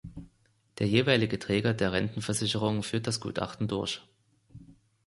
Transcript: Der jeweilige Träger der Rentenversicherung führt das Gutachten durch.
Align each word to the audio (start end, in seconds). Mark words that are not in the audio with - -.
Der 0.79 0.87
jeweilige 0.87 1.37
Träger 1.37 1.75
der 1.75 1.91
Rentenversicherung 1.91 2.81
führt 2.81 3.05
das 3.05 3.19
Gutachten 3.19 3.67
durch. 3.67 4.01